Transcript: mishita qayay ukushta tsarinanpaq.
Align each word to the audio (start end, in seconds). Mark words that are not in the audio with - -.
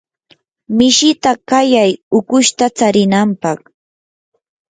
mishita 0.77 1.31
qayay 1.49 1.91
ukushta 2.17 2.65
tsarinanpaq. 2.75 3.59